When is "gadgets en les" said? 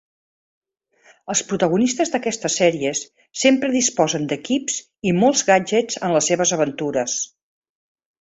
5.51-6.31